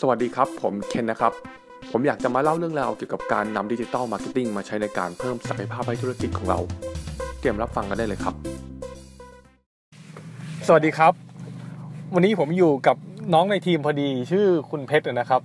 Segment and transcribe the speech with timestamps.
[0.00, 1.32] สวัสดีครับ ผมเคนนะครับ
[1.90, 6.58] ผมอยากจะมาเล่าเรื่องราวเกี่ยวกับการนำ digital marketing มาใช้ในการเพิ่มศักยภาพให้ธุรกิจของเรา
[7.40, 8.34] เตรียมรับฟังกันได้เลยครับ
[10.66, 11.12] สวัสดีครับ
[12.14, 12.96] วันนี้ผมอยู่กับ
[13.34, 15.40] น้องในทีมพอดีชื่อคุณเพชรนะครับ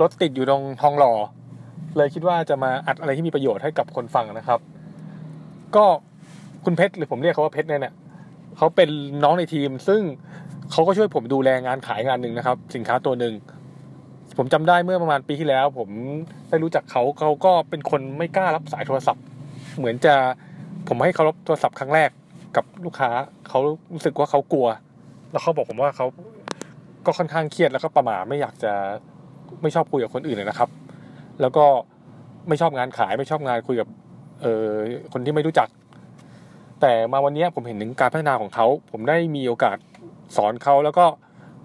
[0.00, 1.12] รถติดอยู่ตรงทองหล่อ
[1.96, 4.60] เลยคิดว่าจะมาอัดอะไรที่มีประโยชน์ให้กับคนฟังนะครับ
[5.76, 5.84] ก็
[6.64, 7.94] คุณเพชรหรือผมเรียกเขาว่าเพชรเนี่ย
[8.56, 8.88] เขาเป็น
[9.24, 10.00] น้องในทีม ซึ่ง
[10.70, 13.34] เขาก็ช่วยผมดูแลงานขายงานหนึ่งนะครับ สินค้าตัวหนึ่ง
[14.36, 15.88] ผมจำได้เมื่อประมาณปีที่แล้ว ผม
[16.48, 19.24] ได้รู้จักเขาเขาก็เป็นคนไม่กล้ารับสายโทรศัพท์
[19.76, 20.14] เหมือนจะ
[20.88, 22.10] ผมให้เขารับโทรศัพท์ครั้งแรก
[22.56, 23.10] กับลูกค้า
[23.48, 23.58] เขา
[23.92, 24.68] รู้สึกว่าเขากลัว
[25.30, 26.06] แล้วเขาบอกผมว่าเขา
[27.06, 28.72] ก็ค่อนข้างเครียดแล้วก็ประหม่าไม่อยากจะ
[29.62, 30.68] ไม่ชอบคุยกับคนอื่นเลยนะครับ
[31.40, 31.64] แล้วก็
[32.48, 33.88] ไม่ชอบงานขายไม่ชอบงานคุยกับ
[34.42, 34.66] เออ
[35.12, 35.68] คนที่ไม่รู้จัก
[36.80, 39.76] แต่มาวันนี้ผมเห็นถึงการพัฒนาของเขา ผมได้มีโอกาส
[40.36, 41.04] สอนเขาแล้วก็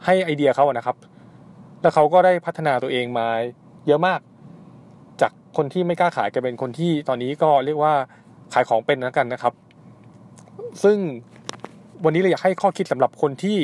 [0.05, 0.97] ให้ไอเดียเขานะครับ
[1.81, 3.27] แล้วเขาก็ได้พัฒนาตัวเองมา
[3.87, 4.19] เยอะมาก
[5.21, 7.93] จากคนที่ไม่กล้าขายกลายเป็นคนที่ตอนนี้ก็เรียกว่า
[8.53, 9.53] ขายของเป็นแล้วกันนะครับ
[10.83, 10.97] ซึ่ง
[12.03, 13.57] วันนี้เราอยากให้ข้อคิดสำหรับคนที่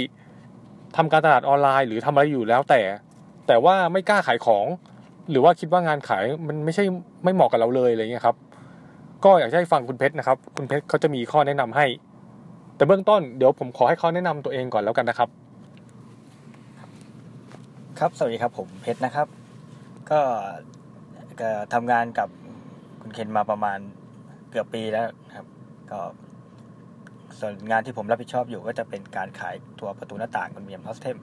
[0.98, 2.82] ทำการตลาดออนไลน์ หรือทำอะไรอยู่แล้วแต่
[3.48, 4.66] แต่ว่าไม่กล้าขายของ
[5.30, 6.84] หรือว่าคิดว่างานขายมันไม่ใช่
[7.24, 8.36] ไม่เหมาะกับเราเลยอะไรเงี้ยครับ
[9.24, 11.86] ก็อยากให้ฟังคุณเพชรนะครับ คุณเพชรเขาจะมีข้อแนะนำให้
[12.76, 15.30] แต่เบื้องต้นเดี๋ยวผมขอให้เขาแนะนำตัวเองก่อนแล้วกันนะครับ
[18.06, 19.28] ครับ สวัสดีครับ ผมเพชรนะครับ
[20.12, 20.22] ก็
[21.42, 22.30] ก็ทำงานกับ
[23.02, 23.80] คุณเคนมาประมาณ
[24.50, 25.48] เกือบปีแล้วครับ
[25.92, 26.00] ก็
[27.40, 31.18] ส่วนงานที่ผมรับผิดชอบอยู่ก็จะเป็นการขายตัวประตูหน้าต่างคอนเมียมฮอสเทม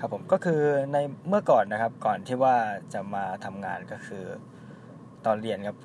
[0.00, 0.60] ครับผมก็คือ
[0.92, 0.96] ใน
[1.28, 2.56] เมื่อก่อนนะครับ ก่อนที่ว่า
[2.94, 4.24] จะมาทำงานก็คือ
[5.26, 5.78] ตอนเรียนครับ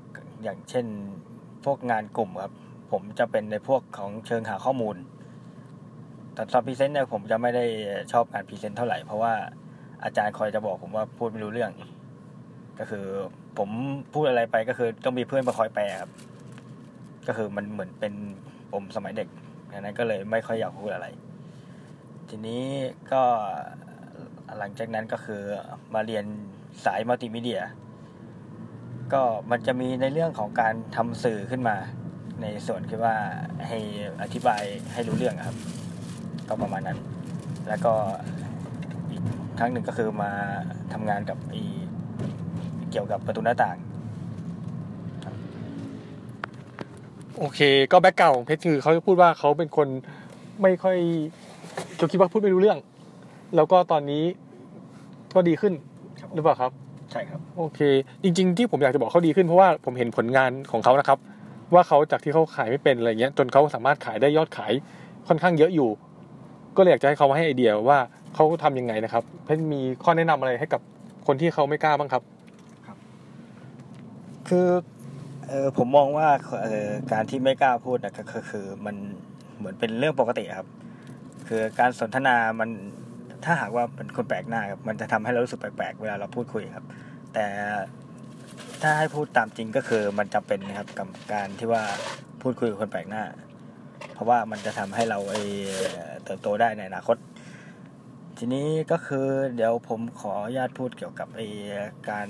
[0.44, 0.86] อย่างเช่น
[1.66, 2.54] พวกงานกลุ่มครับ
[2.92, 4.98] ผมจะเป็นในพวกของเชิงหาข้อมูล
[6.40, 7.66] แต่ตอน present เนี่ยผมจะไม่ได้
[8.12, 9.34] ชอบการ present เท่าไหร่ เพราะว่า
[10.04, 11.72] อาจารย์คอยจะบอกผมว่าพูดไม่รู้เรื่อง
[12.80, 13.06] ก็คือ
[13.58, 13.70] ผม
[14.14, 16.12] พูดอะไรไปก็คือต้องมีเพื่อนมาคอยแปลครับ
[17.28, 18.14] ก็คือมันเหมือนเป็น
[18.72, 19.28] ผมสมัยเด็ก
[19.72, 21.08] ดังนั้นก็เลยไม่ค่อยอยากพูดอะไร
[22.30, 22.64] ทีนี้
[23.12, 23.22] ก็
[24.58, 25.42] หลังจากนั้นก็คือ
[25.94, 26.26] มาเรียน
[26.86, 27.62] สายมัลติมีเดีย
[29.14, 31.76] ก็มันจะมีในเรื่องของการทำสื่อขึ้นมา
[32.42, 33.16] ในส่วนที่ว่า
[33.68, 33.78] ให้
[34.22, 34.64] อธิบาย
[34.94, 35.79] ให้รู้เรื่องครับ
[36.50, 36.98] ก็ประมาณนั้น
[37.70, 37.94] แล้วก็
[39.10, 39.22] อีก
[39.60, 40.32] ครั้งหนึ่งก็คือมา
[40.94, 41.64] ทำงานกับอี
[42.92, 43.78] เกี่ยวกับประตูหน้าต่าง
[47.38, 47.60] โอเค
[47.92, 49.88] ก็แบ็กเก่าของเพชรคือเขาจะพูดว่าเขาเป็นคน
[50.62, 50.98] ไม่ค่อย
[51.98, 52.80] เขาคิดว่าพูดไม่รู้เรื่อง
[53.56, 54.24] แล้วก็ตอนนี้
[55.36, 55.74] ก็ดีขึ้น
[56.20, 56.72] ครับหรือเปล่าครับ
[57.12, 57.80] ใช่ครับ โอเค
[58.24, 61.20] จริง ๆ ที่ผมอยากจะบอกเขาดีขึ้นเพราะว่าผมเห็นผลงานของเขานะครับ
[61.74, 64.74] ว่าเขาจากที่เขาขายไม่เป็นอะไรเงี้ย จนเขาสามารถขายได้ยอดขาย
[65.28, 65.90] ค่อนข้างเยอะอยู่
[66.80, 68.00] ก็เลยอยากจะให้เขามาให้ไอเดียว่า
[68.36, 70.82] เขาทำยังไงนะครับเพชรมีข้อแนะนำอะไรให้กับ
[71.28, 72.24] คนที่เขาไม่กล้าบ้างครับ
[74.48, 74.68] คือ
[75.48, 76.28] เออผมมองว่า
[76.64, 78.96] เออการที่ไม่กล้าพูดนะก็คือคือมัน
[79.58, 80.68] เหมือนเป็นเรื่องปกติครับ
[81.48, 82.70] คือการสนทนามัน
[83.46, 86.86] ถ้าหากว่าเป็นคนแปลกหน้าครับมันจะทำให้เรารู้สึกแปลกๆเวลาเราพูดคุยครับ
[87.34, 87.46] แต่
[88.82, 91.84] ถ้าให้พูดตามจริงก็คือมันจำเป็นนะครับกับการที่ว่า
[92.42, 93.24] พูดคุยกับคนแปลกหน้า
[94.14, 95.20] เพราะว่ามันจะทำให้เรา
[96.24, 97.18] เติบโตได้ในอนาคต
[98.38, 101.42] ทีนี้ก็คือเดี๋ยวผมขออนุญาตพูดเกี่ยวกับไอ
[102.10, 102.28] การ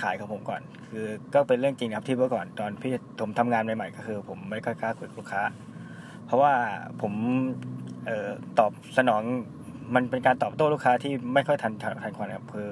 [0.00, 5.42] ขายของผมก่อน คือก็เป็นเรื่องจริงครับที่เมื่อก่อนตอนพี่ผมทำงานใหม่ๆก็คือ ผมไม่ค่อยกล้าคุยกับลูกค้า
[6.26, 6.52] เพราะว่า
[7.02, 7.12] ผม
[8.08, 9.22] ออตอบสนอง
[9.94, 12.70] มันเป็นการตอบโต้ลูกค้าที่ไม่ค่อยทันทันควันครับคือ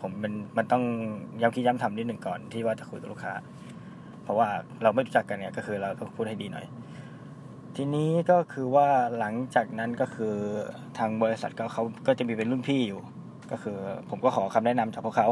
[0.00, 0.84] ผมมันมันต้อง
[1.40, 3.34] ย้ำคิดย้ำทำนิดหนึ่งก่อนที่ว่าจะคุยกับลูกค้า
[4.22, 4.48] เพราะว่า
[4.82, 6.66] เราไม่รู้จักกันเนี่ยก็คือเราต้องพูดให้ดีหน่อย
[7.80, 8.88] ทีนี้ก็คือว่า
[9.18, 10.34] หลังจากนั้นก็คือ
[10.98, 13.00] ทางบริษัทก็เขาก็จะมีเป็นรุ่นพี่อยู่
[13.50, 13.78] ก็คือ
[14.10, 15.28] ผมก็ขอคำแนะนำจากพวกเขา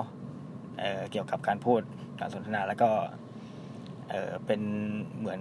[0.79, 1.81] เเกี่ยวกับการพูด
[2.21, 2.91] การสนทนาแล้วก็
[4.09, 4.61] เเป็น
[5.19, 5.41] เหมือน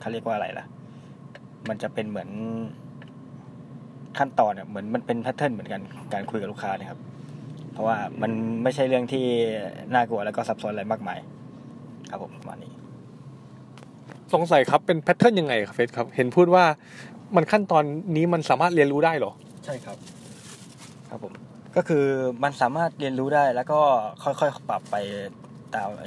[0.00, 0.66] เขาเรียกว่าอะไรล่ะ
[1.68, 2.30] มันจะเป็นเหมือน
[4.18, 5.80] ขั้นตอนเนี่ยเหมือนมันเป็นแพทเทิร์นเหมือนกัน
[6.14, 7.00] การคุยกับลูกค้านี่ครับ
[7.72, 9.26] เพราะว่ามันไม่ใช่เรื่องที่
[9.94, 11.18] น่ากลัวแล้วก็ซับซ้อนอะไรมากมาย
[12.10, 12.79] ครับผมประมาณนี้
[14.32, 16.64] สงสัยครับเป็นแพทเทิร์นยังไงครับเฟสครับ เห็นพูดว่า
[17.36, 17.84] มันขั้นตอน
[18.16, 19.32] นี้มันสามารถเรียนรู้ได้เหรอ
[19.64, 19.96] ใช่ครับ
[21.08, 21.32] ครับผม
[21.76, 22.04] ก็คือ
[22.42, 23.80] มันสามารถเรียนรู้ได้แล้วก็
[24.24, 24.96] ค่อยๆปรับไป
[25.74, 26.06] ตามไอ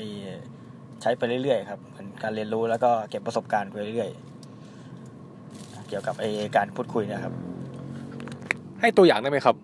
[1.02, 7.34] ใช้ไปเรื่อยๆครับเหมือนการเรียนรู้แล้วก็เก็บประสบการณ์ไปเรื่อยๆเกี่ยวกับไอการพูดคุยเนะครับ
[8.82, 9.56] ให้ตัวอย่างได้ไหมครับ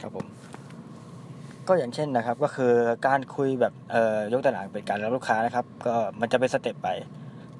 [0.00, 0.26] ครับผม
[1.68, 2.72] ก็อย่างเช่นนะครับ ก็คือ
[3.06, 6.88] การคุยแบบเอ่อยกตัวอย่างเป็นการรับลูกค้านะครับ ก็มันจะเป็นสเต็ปไป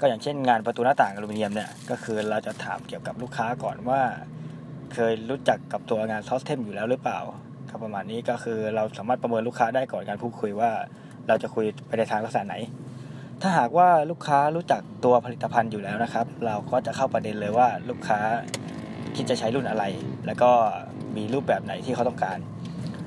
[0.00, 4.00] ก็อย่างเช่นงานประตูหน้าต่างอลูมิเนียมเนี่ยก็คือเราจะถามเกี่ยวกับลูกค้าก่อนว่า
[4.94, 7.20] เคยรู้จักกับตัวงานซอสเทมอยู่แล้วหรือเปล่า
[7.70, 10.70] ก็ก็ประมาณนี้ก็คือเราสามารถประเมินลูกค้าได้ก่อนการพูดคุยว่า
[11.28, 12.56] เราจะคุยไปในทางลักษณะไหน
[13.42, 18.18] ถ้าหากว่าลูกค้ารู้จักตัวผลิตภัณฑ์อยู่แล้วนะครับ เราก็จะเข้าประเด็นเลยว่าลูกค้า
[19.16, 19.84] คิดจะใช้รุ่นอะไร
[20.26, 20.50] แล้วก็
[21.16, 22.38] มีรูปแบบไหนที่เขาต้องการ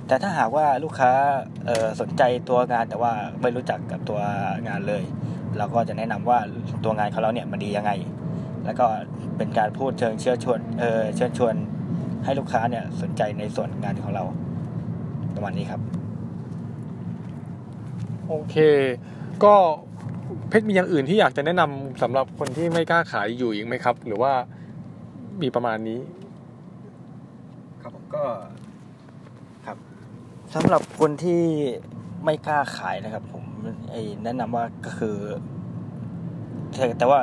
[0.08, 1.12] แต่ถ้าหากว่าลูกค้า
[2.02, 3.12] สนใจตัวงานแต่ว่า
[3.42, 4.20] ไม่รู้จักกับตัว
[4.68, 5.04] งานเลย
[5.58, 6.40] เราก็จะแนะนำว่า
[6.84, 7.92] ตัวงานของเราเนี่ยมันดียังไง
[8.66, 8.86] แล้วก็
[9.38, 11.56] เป็นการพูดเชิงเชื้อชวนเออเชิญชวน
[12.24, 14.24] ให้ลูกค้าเนี่ยสนใจในส่วนงานของเรา
[15.36, 15.82] ประมาณนี้ครับ
[18.28, 18.56] โอเค
[19.44, 19.56] ก็
[20.50, 24.34] เพชรมีอย่างอื่นที่อยากจะแนะนำสำหรับคนที่ไม่กล้าขายอยู่อีกไหมครับ หรือว่า
[25.42, 26.00] มีประมาณนี้
[27.82, 28.24] ครับผมก็
[29.66, 29.78] ครับ
[30.56, 31.44] สำหรับคนที่
[32.26, 33.47] ไม่กล้าขายนะครับผมไอ้
[34.24, 35.18] แนะนำว่าก็คือ
[37.00, 37.20] แต่ว่า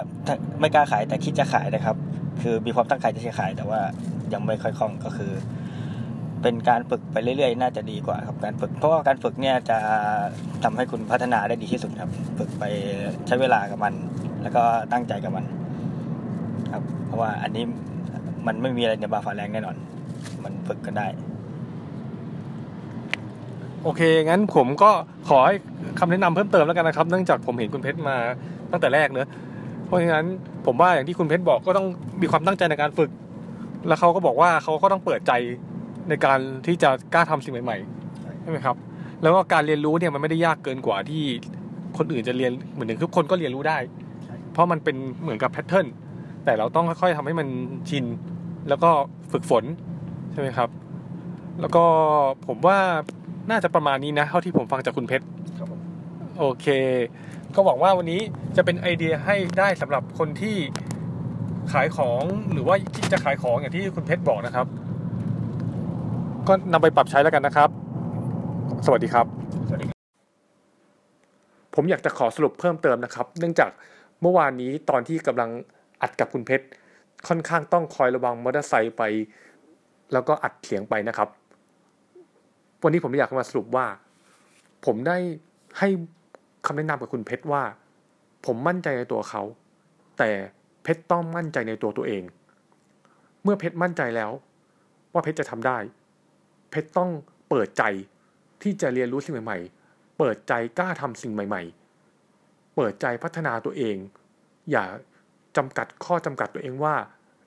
[0.60, 1.96] ไม่กล้าขายแต่คิดจะขายนะครับ
[2.42, 3.80] คือมีความตั้งใจจะขาย แต่ว่า
[4.32, 5.32] ยังไม่ค่อยคล่องก็คือ
[6.42, 9.78] เป็นการฝึกไปเรื่อยๆ น่าจะดีกว่าครับการฝึก เพราะว่าการฝึกเนี่ยจะ
[10.64, 12.64] ทำให้คุณพัฒนาได้ดีที่สุดครับ ฝึกไป
[13.26, 13.94] ใช้เวลากับมัน
[14.42, 15.44] แล้วก็ตั้งใจกับมัน
[16.72, 17.64] ครับ เพราะว่าอันนี้
[18.46, 19.76] มันไม่มีอะไรในบาฟาแรงแน่นอน
[20.44, 21.06] มันฝึกกันได้
[23.84, 24.90] โอเค งั้นผมก็
[25.28, 25.54] ขอให้
[25.98, 28.16] คำแนะนำเพิ่มเติมแล้วกันนะครับ เนื่องจากผมเห็นคุณเพชรมา
[28.70, 29.28] ตั้งแต่แรกเนอะ
[29.86, 30.26] เพราะฉะนั้น
[30.66, 31.86] ผมว่าอย่างที่คุณเพชรบอกก็ต้อง
[32.22, 33.10] มีความตั้งใจในการฝึก
[33.88, 35.32] แล้วเขาก็บอกว่าเขาก็ต้องเปิดใจ
[36.08, 38.76] ในการที่จะกล้าทำสิ่งใหม่ๆใช่ไหมครับ
[39.22, 41.22] แล้วก็การเรียนรู้เนี่ยมันไม่ได้ยากเกินกว่าที่
[41.98, 43.78] คนอื่นจะเรียนเหมือนทุกคนก็เรียนรู้ได้
[44.52, 45.86] เพราะมันเป็นเหมือนกับแพทเทิร์น
[46.44, 47.48] แต่เราต้องค่อยๆทำให้มัน
[47.88, 48.04] ชิน
[48.68, 48.90] แล้วก็
[49.32, 49.64] ฝึกฝน
[50.32, 50.68] ใช่ไหมครับ
[51.60, 51.84] แล้วก็
[52.46, 52.78] ผมว่า
[53.50, 55.24] น่าจะประมาณนี้นะเท่าที่ผมฟังจากคุณเพชร
[56.38, 56.66] โอเค
[57.54, 58.20] ก็หวังว่าวันนี้
[58.56, 60.56] จะเป็นไอเดียให้ได้สำหรับคนที่
[61.72, 64.66] ขายของหรือว่าที่จะขายของอย่างที่คุณเพชรบอกนะครับ
[66.48, 67.70] ก็นำไปปรับใช้แล้วกันนะครับ
[68.86, 69.26] สวัสดีครับ
[69.68, 69.86] สวัสดี
[71.74, 73.70] ผมอยากจะขอสรุปเพิ่มเติมนะครับ เนื่องจาก
[74.20, 75.50] เมื่อวานนี้ตอนที่กำลัง
[76.02, 76.66] อัดกับคุณเพชร
[77.28, 79.02] ค่อนข้างต้องคอยระวังมอเตอร์ไซค์ไป
[80.12, 81.28] แล้วก็อัดเสียงไปนะครับ
[82.84, 83.86] วันนี้ผมอยากมาสรุปว่า
[84.86, 85.16] ผมได้
[85.78, 85.88] ให้
[86.66, 87.62] คำแนะนำกับคุณเพชรว่า
[88.46, 89.42] ผมมั่นใจในตัวเขา
[90.18, 90.30] แต่
[90.82, 92.22] เพชรต้องมั่นใจในตัวตัวเอง
[93.42, 94.30] เมื่อเพชรมั่นใจแล้ว
[95.12, 95.78] ว่าเพชรจะทำได้
[96.70, 97.10] เพชรต้อง
[97.48, 97.82] เปิดใจ
[98.62, 99.58] ที่จะเรียนรู้สิ่งใหม่
[99.88, 101.62] ๆ เปิดใจกล้าทำสิ่งใหม่
[102.20, 103.96] ๆ เปิดใจพัฒนาตัวเอง
[104.70, 104.84] อย่า
[105.56, 106.94] จำกัดข้อจำกัดตัวเองว่า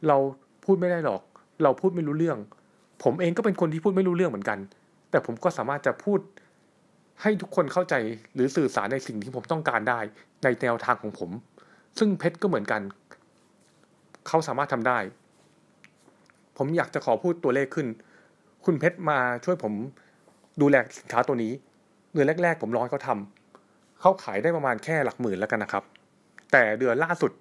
[0.08, 0.18] เรา
[0.66, 1.22] พูดไม่ได้หรอก
[1.64, 2.38] เราพูดไม่รู้เรื่อง
[3.04, 4.60] ผมเองก็เป็นคนที่พูดไม่รู้เรื่องเหมือนกัน
[5.10, 6.20] แต่ผมก็สามารถจะพูด
[7.22, 7.96] ให้ทุกคนเข้าใจ
[8.34, 10.00] หรือสื่อสารในสิ่งที่ผมต้องการได้
[10.44, 11.30] ในแนวทางของผม
[12.00, 12.82] ซึ่งเพชรก็เหมือนกัน
[14.28, 15.00] เขาสามารถทำได้
[16.58, 17.88] ผมอยากจะขอพูดตัวเลขขึ้น
[18.66, 19.74] คุณเพชรมาช่วยผม
[20.62, 21.52] ดูแลสินค้าตัวนี้
[22.14, 25.84] เดือนแรก ๆ ผมร้อยเขาทำเขาขายได้ประมาณแค่หลักหมื่นแล้วกันนะครับ
[26.52, 27.32] แต่เดือนล่าสุด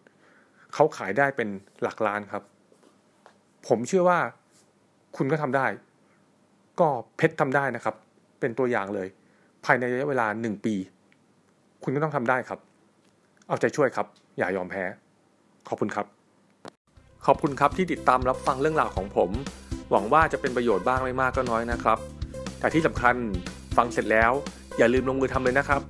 [0.75, 1.49] เขาขายได้เป็น
[1.83, 2.43] หลักล้านครับ
[3.69, 4.19] ผมเชื่อว่า
[5.17, 5.67] คุณก็ทำได้
[6.81, 7.95] ก็เพชรทำได้นะครับ
[8.41, 9.09] เป็นตัวอย่างเลย
[9.65, 10.75] ภายในระยะเวลาหนึ่งปี
[11.83, 12.61] คุณก็ต้องทำได้ครับ
[13.49, 14.07] เอาใจช่วยครับ
[14.39, 14.85] อย่ายอมแพ้
[15.69, 16.07] ขอบคุณครับ
[17.27, 19.31] ขอบคุณครับที่ติดตามรับฟังเรื่องราวของผม
[19.91, 21.99] หวังว่าจะเป็นประโยชน์บ้างไม่มากก็น้อยนะครับ
[22.61, 23.15] แต่ที่สำคัญ
[23.77, 24.33] ฟังเสร็จแล้ว
[24.79, 25.83] อย่าลืมลงมือทำเลยนะครับ